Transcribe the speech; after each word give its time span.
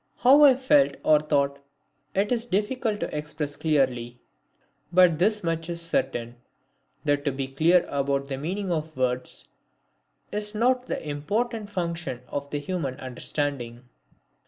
How 0.17 0.43
I 0.45 0.55
felt 0.55 0.95
or 1.03 1.19
thought 1.19 1.59
it 2.15 2.31
is 2.31 2.47
difficult 2.47 2.99
to 3.01 3.15
express 3.15 3.55
clearly, 3.55 4.19
but 4.91 5.19
this 5.19 5.43
much 5.43 5.69
is 5.69 5.79
certain 5.79 6.37
that 7.05 7.23
to 7.23 7.31
be 7.31 7.47
clear 7.47 7.85
about 7.87 8.27
the 8.27 8.37
meaning 8.39 8.71
of 8.71 8.97
words 8.97 9.47
is 10.31 10.55
not 10.55 10.87
the 10.87 10.95
most 10.95 11.05
important 11.05 11.69
function 11.69 12.21
of 12.29 12.49
the 12.49 12.57
human 12.57 12.95
understanding. 12.99 13.89